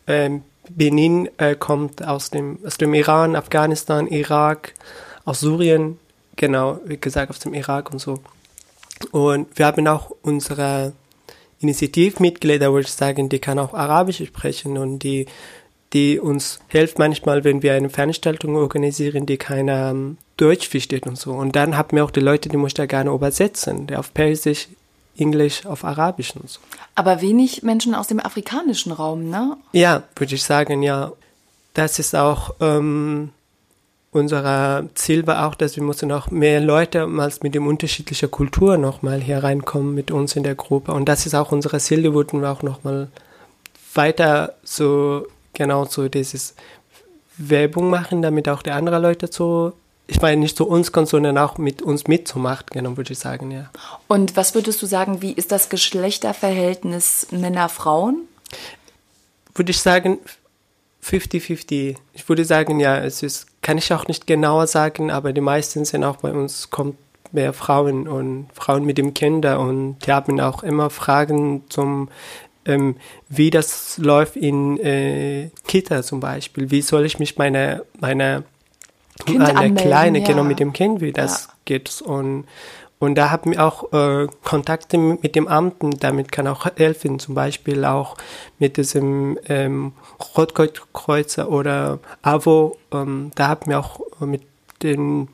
ähm, 0.06 0.42
Benin, 0.70 1.28
äh, 1.38 1.54
kommt 1.54 2.06
aus 2.06 2.30
dem, 2.30 2.58
aus 2.64 2.78
dem 2.78 2.94
Iran, 2.94 3.36
Afghanistan, 3.36 4.06
Irak, 4.06 4.74
aus 5.24 5.40
Syrien, 5.40 5.98
genau, 6.36 6.80
wie 6.84 6.98
gesagt, 6.98 7.30
aus 7.30 7.38
dem 7.38 7.54
Irak 7.54 7.92
und 7.92 7.98
so. 7.98 8.20
Und 9.10 9.58
wir 9.58 9.66
haben 9.66 9.86
auch 9.88 10.10
unsere 10.22 10.92
Initiativmitglieder, 11.60 12.72
würde 12.72 12.86
ich 12.86 12.92
sagen, 12.92 13.28
die 13.28 13.38
kann 13.38 13.58
auch 13.58 13.74
Arabisch 13.74 14.24
sprechen 14.24 14.78
und 14.78 15.00
die 15.00 15.26
die 15.94 16.18
uns 16.18 16.58
hilft 16.68 16.98
manchmal, 16.98 17.44
wenn 17.44 17.62
wir 17.62 17.72
eine 17.74 17.88
Veranstaltung 17.88 18.56
organisieren, 18.56 19.26
die 19.26 19.36
keiner 19.36 19.90
ähm, 19.90 20.18
Deutsch 20.36 20.68
versteht 20.68 21.06
und 21.06 21.16
so. 21.16 21.32
Und 21.32 21.54
dann 21.54 21.76
haben 21.76 21.96
wir 21.96 22.04
auch 22.04 22.10
die 22.10 22.20
Leute, 22.20 22.48
die 22.48 22.56
muss 22.56 22.74
da 22.74 22.86
gerne 22.86 23.10
übersetzen, 23.10 23.86
der 23.86 24.00
auf 24.00 24.12
Persisch, 24.12 24.68
Englisch, 25.16 25.64
auf 25.64 25.84
Arabisch 25.84 26.34
und 26.34 26.50
so. 26.50 26.58
Aber 26.96 27.20
wenig 27.20 27.62
Menschen 27.62 27.94
aus 27.94 28.08
dem 28.08 28.18
afrikanischen 28.18 28.90
Raum, 28.90 29.30
ne? 29.30 29.56
Ja, 29.72 30.02
würde 30.16 30.34
ich 30.34 30.42
sagen, 30.42 30.82
ja. 30.82 31.12
Das 31.72 31.98
ist 31.98 32.14
auch 32.14 32.54
ähm, 32.60 33.30
unser 34.14 34.84
Ziel 34.94 35.26
war 35.26 35.48
auch, 35.48 35.56
dass 35.56 35.74
wir 35.74 35.82
mussten 35.82 36.12
auch 36.12 36.30
mehr 36.30 36.60
Leute 36.60 37.08
mal 37.08 37.32
mit 37.42 37.54
dem 37.54 37.66
unterschiedlichen 37.66 38.30
Kultur 38.30 38.78
nochmal 38.78 39.20
hier 39.20 39.42
reinkommen 39.42 39.92
mit 39.92 40.12
uns 40.12 40.36
in 40.36 40.44
der 40.44 40.54
Gruppe. 40.54 40.92
Und 40.92 41.08
das 41.08 41.26
ist 41.26 41.34
auch 41.34 41.50
unser 41.50 41.76
Ziel, 41.80 42.02
die 42.02 42.14
wollten 42.14 42.40
wir 42.40 42.50
auch 42.50 42.62
nochmal 42.62 43.08
weiter 43.92 44.54
so, 44.62 45.26
genau 45.54 45.84
so 45.84 46.08
dieses 46.08 46.54
Werbung 47.36 47.90
machen, 47.90 48.22
damit 48.22 48.48
auch 48.48 48.62
die 48.62 48.70
anderen 48.70 49.02
Leute 49.02 49.28
so, 49.30 49.72
ich 50.06 50.20
meine 50.20 50.38
nicht 50.38 50.56
zu 50.56 50.68
uns 50.68 50.92
kommen, 50.92 51.06
sondern 51.06 51.38
auch 51.38 51.58
mit 51.58 51.82
uns 51.82 52.06
mitzumachen, 52.06 52.66
genau, 52.70 52.96
würde 52.96 53.12
ich 53.12 53.18
sagen, 53.18 53.50
ja. 53.50 53.70
Und 54.08 54.36
was 54.36 54.54
würdest 54.54 54.82
du 54.82 54.86
sagen, 54.86 55.22
wie 55.22 55.32
ist 55.32 55.50
das 55.50 55.68
Geschlechterverhältnis 55.68 57.28
Männer-Frauen? 57.30 58.22
Würde 59.54 59.70
ich 59.70 59.80
sagen, 59.80 60.18
50-50. 61.04 61.96
Ich 62.12 62.28
würde 62.28 62.44
sagen, 62.44 62.80
ja, 62.80 62.98
es 62.98 63.22
ist, 63.22 63.46
kann 63.62 63.78
ich 63.78 63.92
auch 63.92 64.08
nicht 64.08 64.26
genauer 64.26 64.66
sagen, 64.66 65.10
aber 65.10 65.32
die 65.32 65.40
meisten 65.40 65.84
sind 65.84 66.04
auch 66.04 66.16
bei 66.16 66.32
uns, 66.32 66.70
kommt 66.70 66.96
mehr 67.32 67.52
Frauen 67.52 68.06
und 68.08 68.46
Frauen 68.54 68.84
mit 68.84 68.96
dem 68.96 69.12
Kinder 69.12 69.58
und 69.60 69.98
die 70.06 70.12
haben 70.12 70.40
auch 70.40 70.62
immer 70.62 70.88
Fragen 70.88 71.64
zum, 71.68 72.08
ähm, 72.66 72.96
wie 73.28 73.50
das 73.50 73.98
läuft 73.98 74.36
in 74.36 74.78
äh, 74.78 75.50
Kita 75.66 76.02
zum 76.02 76.20
Beispiel. 76.20 76.70
Wie 76.70 76.82
soll 76.82 77.04
ich 77.04 77.18
mich 77.18 77.36
meine, 77.36 77.84
meine, 78.00 78.44
eine 79.26 79.74
kleine, 79.74 80.20
ja. 80.20 80.26
genau, 80.26 80.44
mit 80.44 80.60
dem 80.60 80.72
Kind, 80.72 81.00
wie 81.00 81.12
das 81.12 81.46
ja. 81.46 81.52
geht 81.64 82.02
und, 82.02 82.44
und 82.98 83.16
da 83.16 83.30
haben 83.30 83.52
wir 83.52 83.64
auch 83.64 83.92
äh, 83.92 84.28
Kontakte 84.42 84.98
mit 84.98 85.36
dem 85.36 85.46
Amten, 85.46 85.90
damit 85.98 86.32
kann 86.32 86.46
auch 86.46 86.66
helfen, 86.76 87.18
zum 87.18 87.34
Beispiel 87.34 87.84
auch 87.84 88.16
mit 88.58 88.76
diesem 88.76 89.38
ähm, 89.48 89.92
Rotkreuzer 90.36 91.50
oder 91.50 91.98
AWO, 92.22 92.76
ähm, 92.92 93.30
da 93.34 93.48
haben 93.48 93.70
wir 93.70 93.78
auch 93.78 94.00
mit 94.20 94.42
den 94.82 95.28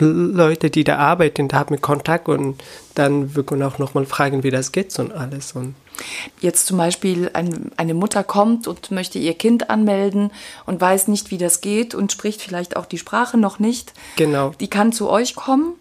Leuten, 0.00 0.70
die 0.70 0.84
da 0.84 0.98
arbeiten, 0.98 1.48
da 1.48 1.58
haben 1.58 1.74
wir 1.74 1.80
Kontakt 1.80 2.28
und 2.28 2.62
dann 2.94 3.34
wir 3.36 3.42
können 3.42 3.62
auch 3.62 3.78
nochmal 3.78 4.06
fragen, 4.06 4.42
wie 4.42 4.50
das 4.50 4.72
geht 4.72 4.98
und 4.98 5.12
alles. 5.12 5.52
Und 5.52 5.74
Jetzt 6.40 6.66
zum 6.66 6.78
Beispiel 6.78 7.30
ein, 7.34 7.70
eine 7.76 7.94
Mutter 7.94 8.24
kommt 8.24 8.66
und 8.66 8.90
möchte 8.90 9.18
ihr 9.18 9.34
Kind 9.34 9.70
anmelden 9.70 10.30
und 10.66 10.80
weiß 10.80 11.08
nicht, 11.08 11.30
wie 11.30 11.38
das 11.38 11.60
geht 11.60 11.94
und 11.94 12.12
spricht 12.12 12.42
vielleicht 12.42 12.76
auch 12.76 12.86
die 12.86 12.98
Sprache 12.98 13.36
noch 13.36 13.58
nicht. 13.58 13.92
Genau. 14.16 14.52
Die 14.60 14.68
kann 14.68 14.92
zu 14.92 15.10
euch 15.10 15.34
kommen 15.34 15.74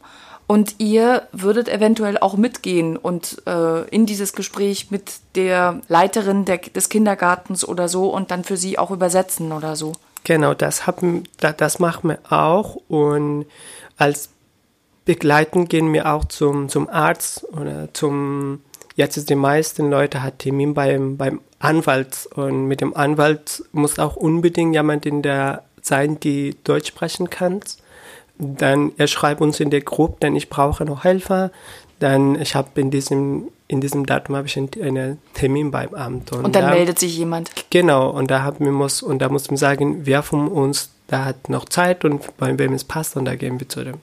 und 0.48 0.76
ihr 0.80 1.28
würdet 1.32 1.70
eventuell 1.70 2.18
auch 2.18 2.36
mitgehen 2.36 2.98
und 2.98 3.42
äh, 3.46 3.88
in 3.90 4.06
dieses 4.06 4.34
Gespräch 4.34 4.92
mit 4.92 5.12
der 5.36 5.82
Leiterin 5.88 6.46
der, 6.46 6.58
des 6.58 6.90
Kindergartens 6.90 7.64
oder 7.64 7.88
so 7.88 8.10
und 8.10 8.32
dann 8.32 8.44
für 8.44 8.58
sie 8.58 8.78
auch 8.78 8.92
übersetzen 8.92 9.52
oder 9.52 9.76
so. 9.76 9.94
Genau, 10.26 10.54
das, 10.54 10.86
haben, 10.86 11.24
das 11.38 11.80
machen 11.80 12.10
wir 12.10 12.20
auch 12.30 12.78
und 12.88 13.46
als 14.00 14.30
Begleiten 15.06 15.68
gehen 15.68 15.94
wir 15.94 16.12
auch 16.12 16.26
zum, 16.26 16.70
zum 16.70 16.90
Arzt 16.90 17.46
oder 17.54 17.90
zum, 17.94 18.62
jetzt 18.96 19.18
ist 19.18 19.30
die 19.30 19.36
meisten 19.36 19.90
Leute 19.90 20.24
hat 20.24 20.40
Termin 20.40 20.74
beim, 20.74 21.18
beim 21.18 21.42
Anwalt 21.60 22.28
und 22.36 22.68
mit 22.68 22.82
dem 22.82 22.96
Anwalt 22.96 23.64
muss 23.72 24.00
auch 24.00 24.16
unbedingt 24.16 24.74
jemand 24.74 25.06
in 25.06 25.22
der 25.22 25.64
sein, 25.82 26.20
die 26.20 26.56
Deutsch 26.64 26.88
sprechen 26.88 27.30
kann. 27.30 27.60
Dann 28.38 28.94
er 28.98 29.08
schreibt 29.08 29.42
uns 29.42 29.60
in 29.60 29.70
der 29.70 29.82
Gruppe, 29.82 30.18
denn 30.22 30.36
ich 30.36 30.50
brauche 30.50 30.86
noch 30.86 31.04
Helfer. 31.04 31.52
Dann 32.00 32.40
ich 32.40 32.56
habe 32.56 32.80
in 32.80 32.92
diesem 32.92 33.50
in 33.68 33.82
diesem 33.82 34.06
Datum 34.06 34.36
habe 34.36 34.48
ich 34.48 34.58
einen 34.58 35.20
Termin 35.34 35.72
beim 35.72 35.94
Amt 35.94 36.32
und, 36.32 36.46
und 36.46 36.56
dann 36.56 36.66
da, 36.66 36.70
meldet 36.72 36.98
sich 36.98 37.18
jemand. 37.18 37.52
Genau 37.70 38.10
und 38.10 38.32
da 38.32 38.44
haben 38.44 38.64
wir 38.64 38.72
muss 38.72 39.02
und 39.02 39.20
da 39.20 39.30
muss 39.30 39.50
man 39.50 39.58
sagen, 39.58 40.06
wer 40.06 40.24
von 40.24 40.48
uns 40.48 40.92
da 41.10 41.26
hat 41.26 41.50
noch 41.50 41.66
Zeit 41.66 42.06
und 42.06 42.38
bei 42.38 42.58
wem 42.58 42.74
es 42.74 42.84
passt 42.84 43.16
und 43.18 43.26
da 43.26 43.36
gehen 43.36 43.60
wir 43.60 43.68
zu 43.68 43.84
dem. 43.84 43.96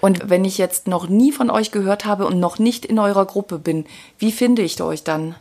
Und 0.00 0.30
wenn 0.30 0.44
ich 0.44 0.58
jetzt 0.58 0.86
noch 0.86 1.08
nie 1.08 1.32
von 1.32 1.50
euch 1.50 1.70
gehört 1.70 2.04
habe 2.04 2.26
und 2.26 2.40
noch 2.40 2.58
nicht 2.58 2.86
in 2.86 2.98
eurer 2.98 3.26
Gruppe 3.26 3.58
bin, 3.58 3.84
wie 4.18 4.32
finde 4.32 4.62
ich 4.62 4.80
euch 4.80 5.04
dann? 5.04 5.34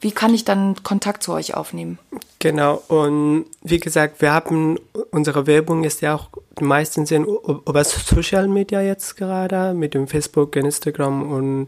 Wie 0.00 0.12
kann 0.12 0.32
ich 0.32 0.44
dann 0.44 0.76
Kontakt 0.84 1.24
zu 1.24 1.32
euch 1.32 1.54
aufnehmen? 1.54 1.98
Genau, 2.38 2.80
und 2.86 3.46
wie 3.62 3.80
gesagt, 3.80 4.22
wir 4.22 4.32
haben, 4.32 4.78
unsere 5.10 5.48
Werbung 5.48 5.82
ist 5.82 6.02
ja 6.02 6.14
auch, 6.14 6.28
die 6.58 6.64
meisten 6.64 7.04
sind 7.04 7.26
über 7.26 7.84
Social 7.84 8.46
Media 8.46 8.80
jetzt 8.80 9.16
gerade, 9.16 9.74
mit 9.74 9.94
dem 9.94 10.06
Facebook, 10.06 10.54
Instagram 10.54 11.32
und, 11.32 11.66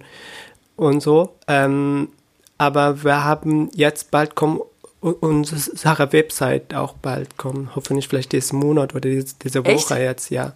und 0.76 1.00
so. 1.00 1.30
Ähm, 1.48 2.08
aber 2.56 3.02
wir 3.02 3.24
haben 3.24 3.68
jetzt 3.74 4.12
bald 4.12 4.36
kommen 4.36 4.60
unsere 5.00 6.12
Website 6.12 6.74
auch 6.74 6.94
bald 6.94 7.36
kommen, 7.36 7.70
hoffentlich 7.74 8.08
vielleicht 8.08 8.32
diesen 8.32 8.58
Monat 8.58 8.94
oder 8.94 9.08
diese 9.08 9.64
Woche 9.64 9.70
Echt? 9.70 9.90
jetzt, 9.90 10.30
ja. 10.30 10.52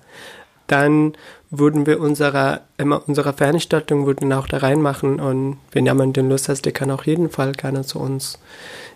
Dann 0.66 1.14
würden 1.50 1.86
wir 1.86 2.00
unsere, 2.00 2.62
immer 2.78 3.02
unsere 3.06 3.32
Veranstaltung 3.32 4.06
würden 4.06 4.32
auch 4.32 4.46
da 4.46 4.58
reinmachen 4.58 5.20
und 5.20 5.58
wenn 5.72 5.86
jemand 5.86 6.16
den 6.16 6.28
Lust 6.28 6.48
hat, 6.48 6.64
der 6.64 6.72
kann 6.72 6.90
auch 6.90 7.04
jeden 7.04 7.30
Fall 7.30 7.52
gerne 7.52 7.84
zu 7.84 7.98
uns 7.98 8.38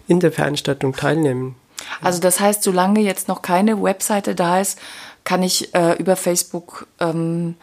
in 0.07 0.21
der 0.21 0.33
Veranstaltung 0.33 0.95
teilnehmen. 0.95 1.57
Also 2.01 2.21
das 2.21 2.41
heißt, 2.41 2.63
solange 2.63 3.01
jetzt 3.01 3.29
noch 3.29 3.43
keine 3.43 3.83
Webseite 3.83 4.35
da 4.35 4.61
ist, 4.61 4.79
kann 5.25 5.43
ich 5.43 5.75
äh, 5.75 5.95
über 5.99 6.17
Facebook, 6.17 6.87
ähm, 7.01 7.55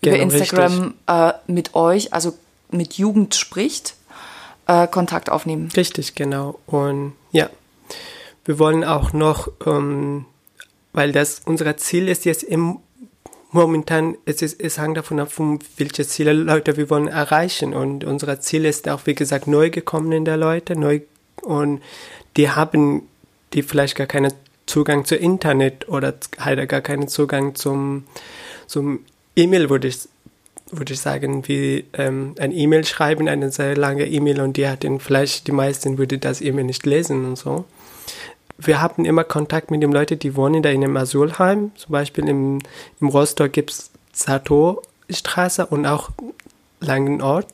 genau, 0.00 0.16
über 0.16 0.24
Instagram 0.24 0.94
äh, 1.06 1.32
mit 1.46 1.74
euch, 1.74 2.12
also 2.12 2.34
mit 2.70 2.94
Jugend 2.94 3.34
spricht, 3.34 3.94
äh, 4.66 4.86
Kontakt 4.86 5.30
aufnehmen. 5.30 5.68
Richtig, 5.76 6.14
genau. 6.14 6.58
Und 6.66 7.14
ja, 7.32 7.50
wir 8.44 8.58
wollen 8.58 8.84
auch 8.84 9.12
noch, 9.12 9.48
ähm, 9.66 10.26
weil 10.92 11.12
das 11.12 11.42
unser 11.44 11.76
Ziel 11.76 12.08
ist 12.08 12.24
jetzt 12.24 12.42
im 12.42 12.78
momentan, 13.52 14.16
es, 14.24 14.42
ist, 14.42 14.60
es 14.60 14.78
hängt 14.78 14.96
davon 14.96 15.20
ab, 15.20 15.30
welche 15.76 16.06
Ziele 16.06 16.32
Leute 16.32 16.76
wir 16.76 16.90
wollen 16.90 17.08
erreichen. 17.08 17.74
Und 17.74 18.02
unser 18.04 18.40
Ziel 18.40 18.64
ist 18.64 18.88
auch, 18.88 19.02
wie 19.04 19.14
gesagt, 19.14 19.46
neu 19.46 19.70
gekommene 19.70 20.36
Leute, 20.36 20.74
neu, 20.74 21.00
und 21.42 21.80
die 22.36 22.50
haben, 22.50 23.02
die 23.52 23.62
vielleicht 23.62 23.96
gar 23.96 24.06
keinen 24.06 24.32
Zugang 24.66 25.04
zu 25.04 25.16
Internet 25.16 25.88
oder 25.88 26.14
halt 26.38 26.66
gar 26.68 26.80
keinen 26.80 27.08
Zugang 27.08 27.54
zum, 27.54 28.04
zum 28.66 29.00
E-Mail, 29.36 29.68
würde 29.68 29.88
ich 29.88 30.08
würde 30.72 30.94
ich 30.94 31.00
sagen, 31.00 31.46
wie 31.46 31.84
ähm, 31.92 32.34
ein 32.38 32.50
E-Mail 32.50 32.84
schreiben, 32.84 33.28
eine 33.28 33.52
sehr 33.52 33.76
lange 33.76 34.06
E-Mail 34.06 34.40
und 34.40 34.56
die 34.56 34.66
hat 34.66 34.82
den 34.82 34.98
vielleicht, 34.98 35.46
die 35.46 35.52
meisten 35.52 35.98
würde 35.98 36.18
das 36.18 36.40
E-Mail 36.40 36.64
nicht 36.64 36.86
lesen 36.86 37.24
und 37.24 37.36
so. 37.36 37.64
Wir 38.58 38.80
haben 38.80 39.04
immer 39.04 39.24
Kontakt 39.24 39.70
mit 39.70 39.82
den 39.82 39.92
Leuten, 39.92 40.18
die 40.18 40.34
wohnen 40.36 40.62
da 40.62 40.70
in 40.70 40.82
einem 40.82 40.96
Asylheim. 40.96 41.72
Zum 41.76 41.92
Beispiel 41.92 42.28
im, 42.28 42.60
im 43.00 43.08
Rostock 43.08 43.52
gibt 43.52 43.70
es 43.70 43.90
Sato-Straße 44.12 45.66
und 45.66 45.86
auch 45.86 46.10
Langenort. 46.80 47.46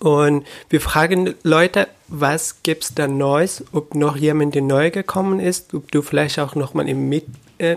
Und 0.00 0.46
wir 0.68 0.80
fragen 0.80 1.34
Leute, 1.42 1.88
was 2.08 2.62
gibt 2.62 2.84
es 2.84 2.94
da 2.94 3.06
Neues, 3.06 3.64
ob 3.72 3.94
noch 3.94 4.16
jemand 4.16 4.54
neu 4.54 4.90
gekommen 4.90 5.40
ist, 5.40 5.74
ob 5.74 5.90
du 5.92 6.02
vielleicht 6.02 6.38
auch 6.38 6.54
nochmal 6.54 6.92
mit, 6.94 7.26
äh, 7.58 7.76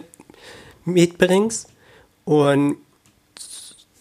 mitbringst. 0.85 1.69
Und 2.25 2.77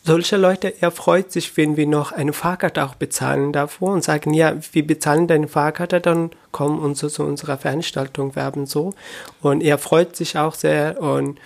solche 0.02 0.36
Leute, 0.36 0.74
er 0.80 0.90
freut 0.90 1.30
sich, 1.30 1.56
wenn 1.56 1.76
wir 1.76 1.86
noch 1.86 2.12
eine 2.12 2.32
Fahrkarte 2.32 2.84
auch 2.84 2.96
bezahlen 2.96 3.52
davor 3.52 3.92
und 3.92 4.02
sagen, 4.02 4.34
ja, 4.34 4.54
wir 4.72 4.86
bezahlen 4.86 5.28
deine 5.28 5.48
Fahrkarte, 5.48 6.00
dann 6.00 6.30
kommen 6.50 6.80
und 6.80 6.96
so 6.96 7.08
zu 7.08 7.22
unserer 7.22 7.56
Veranstaltung 7.56 8.34
werben 8.34 8.66
so. 8.66 8.94
Und 9.40 9.62
er 9.62 9.78
freut 9.78 10.16
sich 10.16 10.36
auch 10.36 10.54
sehr 10.54 11.00
und 11.00 11.38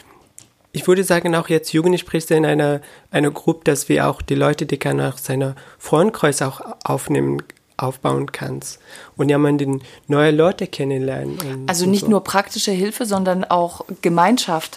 ich 0.73 0.87
würde 0.87 1.05
sagen, 1.05 1.35
auch 1.35 1.49
jetzt 1.49 1.73
Jugendlich 1.73 2.03
spricht 2.03 2.31
in 2.31 2.45
einer, 2.45 2.83
einer 3.11 3.31
Gruppe, 3.31 3.65
dass 3.65 3.89
wir 3.89 4.09
auch 4.09 4.21
die 4.21 4.35
Leute, 4.35 4.67
die 4.67 4.77
kann 4.77 5.01
auch 5.01 5.17
seine 5.17 5.55
Freundkreis 5.79 6.43
auch 6.43 6.61
aufnehmen, 6.85 7.43
aufbauen 7.79 8.33
kannst 8.33 8.79
und 9.17 9.29
ja 9.29 9.39
man 9.39 9.59
den 9.59 9.83
neue 10.07 10.31
Leute 10.31 10.67
kennenlernen. 10.67 11.39
also 11.67 11.87
nicht 11.87 12.05
so. 12.05 12.11
nur 12.11 12.25
praktische 12.25 12.73
Hilfe, 12.73 13.05
sondern 13.05 13.45
auch 13.45 13.85
Gemeinschaft. 14.03 14.77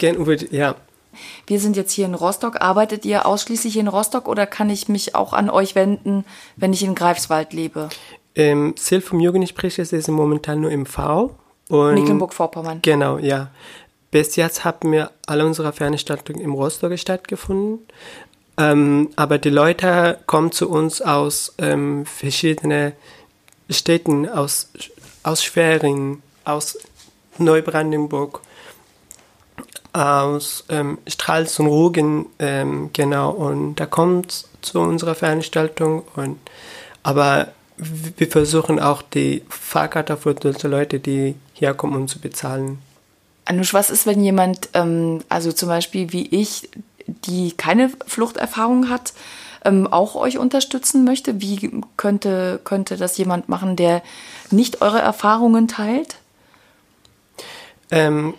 Ja, 0.51 0.75
wir 1.47 1.59
sind 1.59 1.75
jetzt 1.75 1.91
hier 1.91 2.05
in 2.05 2.13
Rostock. 2.13 2.61
Arbeitet 2.61 3.05
ihr 3.05 3.25
ausschließlich 3.25 3.77
in 3.77 3.87
Rostock 3.87 4.27
oder 4.27 4.45
kann 4.45 4.69
ich 4.69 4.87
mich 4.87 5.15
auch 5.15 5.33
an 5.33 5.49
euch 5.49 5.75
wenden, 5.75 6.25
wenn 6.55 6.73
ich 6.73 6.83
in 6.83 6.95
Greifswald 6.95 7.53
lebe? 7.53 7.89
Ähm, 8.35 8.73
Sil 8.77 9.01
vom 9.01 9.19
Jugendgespräch 9.19 9.79
ist 9.79 10.07
momentan 10.07 10.61
nur 10.61 10.71
im 10.71 10.85
V. 10.85 11.35
Mecklenburg-Vorpommern. 11.69 12.79
Genau, 12.81 13.17
ja. 13.17 13.51
Bis 14.11 14.35
jetzt 14.35 14.65
haben 14.65 14.91
wir 14.91 15.11
alle 15.27 15.45
unsere 15.45 15.71
Veranstaltungen 15.71 16.41
im 16.41 16.53
Rostock 16.53 16.97
stattgefunden. 16.97 17.79
Ähm, 18.57 19.09
aber 19.15 19.37
die 19.37 19.51
Leute 19.51 20.19
kommen 20.25 20.51
zu 20.51 20.69
uns 20.69 21.01
aus 21.01 21.53
ähm, 21.59 22.05
verschiedenen 22.05 22.93
Städten, 23.69 24.27
aus 24.27 24.69
aus 25.23 25.43
Schwerin, 25.43 26.21
aus 26.45 26.77
Neubrandenburg, 27.37 28.41
aus 29.93 30.65
ähm, 30.69 30.97
Stralsund 31.07 31.69
und 31.69 31.75
Rugen, 31.75 32.25
ähm, 32.39 32.89
genau, 32.93 33.31
und 33.31 33.75
da 33.75 33.85
kommt 33.85 34.45
zu 34.61 34.79
unserer 34.79 35.15
Veranstaltung 35.15 36.03
und 36.15 36.37
aber 37.01 37.47
wir 37.77 38.27
versuchen 38.27 38.79
auch 38.79 39.01
die 39.01 39.43
Fahrkarte 39.47 40.17
für 40.17 40.35
die 40.35 40.67
Leute, 40.67 40.99
die 40.99 41.35
herkommen, 41.53 41.95
um 41.95 42.07
zu 42.07 42.19
bezahlen. 42.19 42.79
Anusch, 43.45 43.73
was 43.73 43.89
ist, 43.89 44.05
wenn 44.05 44.23
jemand, 44.23 44.69
ähm, 44.73 45.23
also 45.29 45.51
zum 45.51 45.69
Beispiel 45.69 46.11
wie 46.11 46.27
ich, 46.27 46.69
die 47.07 47.53
keine 47.53 47.89
Fluchterfahrung 48.05 48.89
hat, 48.89 49.13
ähm, 49.65 49.87
auch 49.87 50.15
euch 50.15 50.37
unterstützen 50.37 51.03
möchte? 51.03 51.41
Wie 51.41 51.81
könnte, 51.97 52.59
könnte 52.63 52.97
das 52.97 53.17
jemand 53.17 53.49
machen, 53.49 53.75
der 53.75 54.01
nicht 54.51 54.81
eure 54.81 54.99
Erfahrungen 54.99 55.67
teilt? 55.67 56.17
Ähm, 57.91 58.35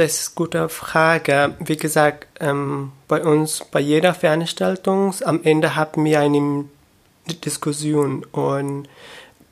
das 0.00 0.20
ist 0.20 0.28
eine 0.28 0.34
gute 0.36 0.68
Frage. 0.70 1.54
Wie 1.60 1.76
gesagt, 1.76 2.26
ähm, 2.40 2.92
bei 3.06 3.22
uns, 3.22 3.62
bei 3.70 3.80
jeder 3.80 4.14
Veranstaltung, 4.14 5.14
am 5.24 5.40
Ende 5.44 5.76
haben 5.76 6.04
wir 6.04 6.20
eine 6.20 6.64
Diskussion 7.44 8.24
und 8.32 8.88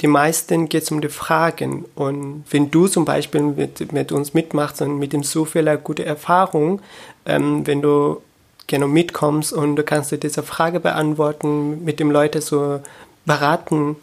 die 0.00 0.06
meisten 0.06 0.68
geht 0.68 0.84
es 0.84 0.90
um 0.90 1.00
die 1.02 1.08
Fragen. 1.08 1.84
Und 1.94 2.44
wenn 2.50 2.70
du 2.70 2.86
zum 2.88 3.04
Beispiel 3.04 3.42
mit, 3.42 3.92
mit 3.92 4.10
uns 4.10 4.32
mitmachst 4.32 4.80
und 4.80 4.98
mit 4.98 5.12
dem 5.12 5.22
viel 5.22 5.76
gute 5.78 6.06
Erfahrung, 6.06 6.80
ähm, 7.26 7.66
wenn 7.66 7.82
du 7.82 8.22
gerne 8.66 8.86
mitkommst 8.86 9.52
und 9.52 9.76
du 9.76 9.82
kannst 9.82 10.12
dir 10.12 10.18
diese 10.18 10.42
Frage 10.42 10.80
beantworten, 10.80 11.84
mit 11.84 12.00
dem 12.00 12.10
Leute 12.10 12.40
so 12.40 12.80
beraten 13.26 13.96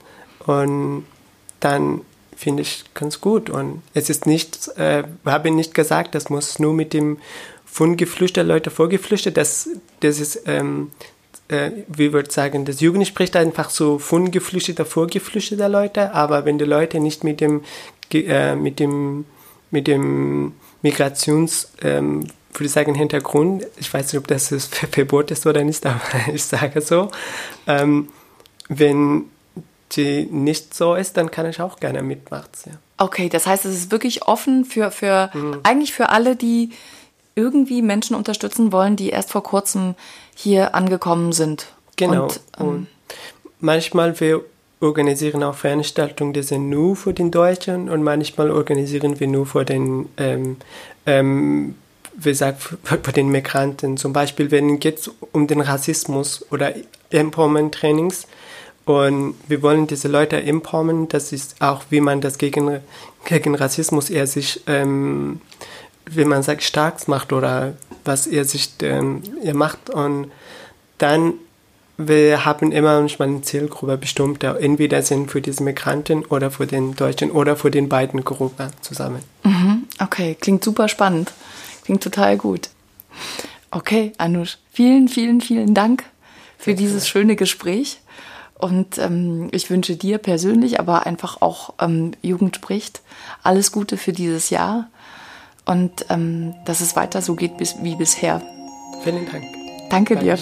und 0.45 1.05
dann 1.59 2.01
finde 2.35 2.61
ich 2.61 2.83
ganz 2.93 3.21
gut. 3.21 3.49
Und 3.49 3.81
es 3.93 4.09
ist 4.09 4.25
nicht, 4.25 4.69
äh, 4.77 5.03
habe 5.25 5.51
nicht 5.51 5.73
gesagt, 5.73 6.15
das 6.15 6.29
muss 6.29 6.59
nur 6.59 6.73
mit 6.73 6.93
dem 6.93 7.17
von 7.75 7.97
geflüchteten 7.97 8.47
Leuten 8.47 8.69
vorgeflüchtet, 8.69 9.35
das, 9.35 9.67
das 9.99 10.21
ist, 10.21 10.43
ähm, 10.45 10.91
äh, 11.49 11.71
wie 11.89 12.13
würde 12.13 12.31
sagen, 12.31 12.63
das 12.63 12.79
Jugend 12.79 13.05
spricht 13.05 13.35
einfach 13.35 13.69
so 13.69 13.99
von 13.99 14.31
geflüchteter, 14.31 14.85
vorgeflüchteter 14.85 15.67
Leute, 15.67 16.13
aber 16.13 16.45
wenn 16.45 16.57
die 16.57 16.63
Leute 16.63 17.01
nicht 17.01 17.25
mit 17.25 17.41
dem, 17.41 17.63
äh, 18.13 18.55
mit 18.55 18.79
dem, 18.79 19.25
mit 19.71 19.87
dem 19.87 20.53
Migrations, 20.83 21.73
ähm, 21.81 22.27
würde 22.53 22.65
ich 22.65 22.71
sagen, 22.71 22.95
Hintergrund, 22.95 23.67
ich 23.77 23.93
weiß 23.93 24.13
nicht, 24.13 24.19
ob 24.19 24.27
das 24.27 24.47
Verbot 24.91 25.31
ist 25.31 25.45
oder 25.45 25.61
nicht, 25.63 25.85
aber 25.85 25.99
ich 26.33 26.45
sage 26.45 26.79
so, 26.79 27.11
ähm, 27.67 28.07
wenn 28.69 29.25
die 29.95 30.25
nicht 30.25 30.73
so 30.73 30.95
ist, 30.95 31.17
dann 31.17 31.31
kann 31.31 31.45
ich 31.45 31.61
auch 31.61 31.79
gerne 31.79 32.01
mitmachen. 32.01 32.49
Ja. 32.65 32.73
Okay, 32.97 33.29
das 33.29 33.45
heißt, 33.45 33.65
es 33.65 33.75
ist 33.75 33.91
wirklich 33.91 34.27
offen 34.27 34.65
für, 34.65 34.91
für 34.91 35.29
mhm. 35.33 35.59
eigentlich 35.63 35.93
für 35.93 36.09
alle, 36.09 36.35
die 36.35 36.71
irgendwie 37.35 37.81
Menschen 37.81 38.15
unterstützen 38.15 38.71
wollen, 38.71 38.95
die 38.95 39.09
erst 39.09 39.31
vor 39.31 39.43
kurzem 39.43 39.95
hier 40.35 40.75
angekommen 40.75 41.33
sind. 41.33 41.67
Genau. 41.97 42.23
Und, 42.23 42.39
ähm, 42.59 42.67
und 42.67 42.87
manchmal 43.59 44.19
wir 44.19 44.41
organisieren 44.79 45.43
auch 45.43 45.55
Veranstaltungen, 45.55 46.33
die 46.33 46.43
sind 46.43 46.69
nur 46.69 46.95
für 46.95 47.13
den 47.13 47.31
Deutschen 47.31 47.89
und 47.89 48.03
manchmal 48.03 48.51
organisieren 48.51 49.19
wir 49.19 49.27
nur 49.27 49.45
für 49.45 49.65
den 49.65 50.09
ähm, 50.17 50.57
ähm, 51.05 51.75
wie 52.17 52.29
gesagt, 52.29 52.61
für 52.61 53.11
den 53.11 53.29
Migranten. 53.29 53.97
Zum 53.97 54.13
Beispiel, 54.13 54.51
wenn 54.51 54.79
es 54.81 55.11
um 55.31 55.47
den 55.47 55.61
Rassismus 55.61 56.45
oder 56.51 56.73
Empowerment-Trainings, 57.11 58.27
und 58.85 59.35
wir 59.47 59.61
wollen 59.63 59.87
diese 59.87 60.07
Leute 60.07 60.41
empowern, 60.41 61.07
das 61.07 61.31
ist 61.31 61.61
auch, 61.61 61.83
wie 61.89 62.01
man 62.01 62.21
das 62.21 62.37
gegen, 62.37 62.81
gegen 63.25 63.55
Rassismus 63.55 64.11
eher 64.11 64.27
sich, 64.27 64.61
ähm, 64.67 65.41
wie 66.05 66.25
man 66.25 66.43
sagt, 66.43 66.61
stark 66.61 67.07
macht 67.07 67.33
oder 67.33 67.73
was 68.03 68.27
er 68.27 68.45
sich 68.45 68.69
ähm, 68.81 69.23
er 69.43 69.55
macht. 69.55 69.89
Und 69.89 70.31
dann, 70.99 71.33
wir 71.97 72.45
haben 72.45 72.71
immer 72.71 72.99
manchmal 72.99 73.29
eine 73.29 73.41
Zielgruppe 73.41 73.97
bestimmt, 73.97 74.43
der 74.43 74.59
entweder 74.59 75.01
sind 75.01 75.31
für 75.31 75.41
diese 75.41 75.63
Migranten 75.63 76.23
oder 76.23 76.51
für 76.51 76.67
den 76.67 76.95
Deutschen 76.95 77.31
oder 77.31 77.55
für 77.55 77.71
den 77.71 77.89
beiden 77.89 78.23
Gruppen 78.23 78.69
zusammen. 78.81 79.23
Mhm, 79.43 79.85
okay, 79.99 80.37
klingt 80.39 80.63
super 80.63 80.87
spannend. 80.87 81.33
Klingt 81.85 82.03
total 82.03 82.37
gut. 82.37 82.69
Okay, 83.71 84.13
Anush, 84.17 84.57
vielen, 84.71 85.07
vielen, 85.07 85.41
vielen 85.41 85.73
Dank 85.73 86.03
für 86.57 86.71
Danke. 86.71 86.83
dieses 86.83 87.07
schöne 87.07 87.35
Gespräch. 87.35 87.99
Und 88.57 88.97
ähm, 88.97 89.49
ich 89.51 89.69
wünsche 89.69 89.97
dir 89.97 90.17
persönlich, 90.17 90.79
aber 90.79 91.05
einfach 91.05 91.41
auch 91.41 91.73
ähm, 91.79 92.11
Jugend 92.21 92.55
spricht, 92.55 93.01
alles 93.43 93.71
Gute 93.71 93.97
für 93.97 94.13
dieses 94.13 94.49
Jahr 94.49 94.87
und 95.65 96.05
ähm, 96.09 96.53
dass 96.65 96.79
es 96.79 96.95
weiter 96.95 97.21
so 97.21 97.35
geht 97.35 97.57
bis, 97.57 97.75
wie 97.83 97.95
bisher. 97.95 98.41
Vielen 99.03 99.25
Dank. 99.29 99.43
Danke, 99.89 100.15
Danke. 100.15 100.35
dir. 100.35 100.37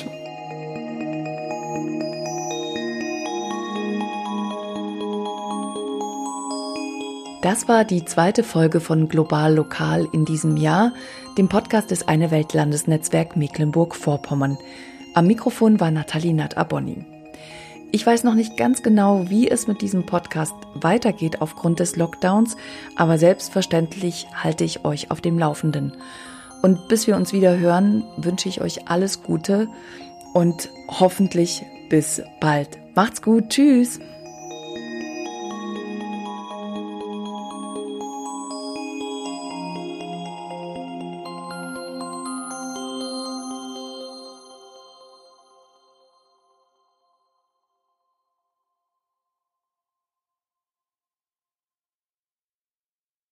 Das 7.42 7.68
war 7.68 7.84
die 7.84 8.06
zweite 8.06 8.42
Folge 8.42 8.80
von 8.80 9.10
Global 9.10 9.56
Lokal 9.56 10.08
in 10.14 10.24
diesem 10.24 10.56
Jahr, 10.56 10.94
dem 11.38 11.50
Podcast 11.50 11.92
des 11.92 12.08
Eine 12.08 12.32
Welt 12.32 12.54
Landesnetzwerk 12.54 13.36
Mecklenburg-Vorpommern. 13.36 14.58
Am 15.14 15.28
Mikrofon 15.28 15.82
war 15.82 15.92
Nathalie 15.92 16.34
Natt-Abonni. 16.34 17.13
Ich 17.96 18.08
weiß 18.08 18.24
noch 18.24 18.34
nicht 18.34 18.58
ganz 18.58 18.82
genau, 18.82 19.30
wie 19.30 19.48
es 19.48 19.68
mit 19.68 19.84
diesem 19.84 20.04
Podcast 20.08 20.56
weitergeht 20.74 21.42
aufgrund 21.44 21.80
des 21.80 21.96
Lockdowns, 21.96 22.58
aber 22.96 23.20
selbstverständlich 23.20 24.26
halte 24.34 24.64
ich 24.64 24.84
euch 24.84 25.12
auf 25.12 25.22
dem 25.22 25.38
Laufenden. 25.38 25.96
Und 26.64 26.88
bis 26.88 27.06
wir 27.06 27.16
uns 27.16 27.34
wieder 27.34 27.56
hören, 27.56 28.04
wünsche 28.18 28.50
ich 28.50 28.62
euch 28.62 28.88
alles 28.88 29.22
Gute 29.22 29.68
und 30.34 30.72
hoffentlich 30.88 31.62
bis 31.92 32.24
bald. 32.42 32.80
Macht's 32.96 33.22
gut, 33.22 33.50
tschüss! 33.50 34.00